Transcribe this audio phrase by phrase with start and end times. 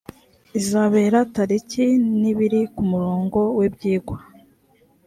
[0.59, 1.85] izabera itariki
[2.19, 4.17] n ibiri ku murongo w ibyigwa